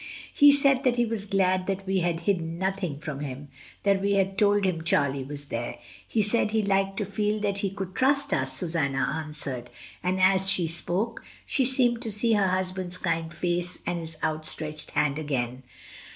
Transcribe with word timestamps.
"He 0.33 0.51
said 0.51 0.83
that 0.83 0.95
he 0.95 1.05
was 1.05 1.27
glad 1.27 1.67
that 1.67 1.85
we 1.85 1.99
had 1.99 2.21
hidden 2.21 2.57
nothing 2.57 2.97
from 2.99 3.19
him— 3.19 3.49
that 3.83 4.01
we 4.01 4.13
had 4.13 4.35
told 4.35 4.65
him 4.65 4.83
Charlie 4.83 5.23
was 5.23 5.47
here. 5.47 5.75
He 6.07 6.23
said 6.23 6.49
he 6.49 6.63
liked 6.63 6.97
to 6.97 7.05
feel 7.05 7.39
that 7.41 7.59
he 7.59 7.69
could 7.69 7.93
trust 7.93 8.33
us," 8.33 8.51
Susanna 8.53 8.97
answered, 9.23 9.69
and 10.01 10.19
as 10.19 10.49
she 10.49 10.67
spoke 10.67 11.23
she 11.45 11.65
seemed 11.65 12.01
to 12.01 12.11
see 12.11 12.33
her 12.33 12.47
husband's 12.47 12.97
kind 12.97 13.31
face 13.31 13.83
and 13.85 13.99
his 13.99 14.17
out 14.23 14.47
stretched 14.47 14.89
hand 14.89 15.19
again. 15.19 15.61